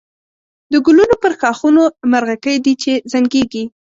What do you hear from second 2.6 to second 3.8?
دی چی زنگېږی